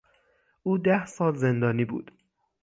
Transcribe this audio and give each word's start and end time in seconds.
او 0.63 0.77
ده 0.77 1.05
سال 1.05 1.35
زندانی 1.35 1.85
بود. 1.85 2.11